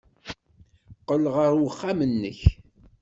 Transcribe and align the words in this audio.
Qqel 0.99 1.23
ɣer 1.35 1.53
uxxam-nnek. 1.67 2.39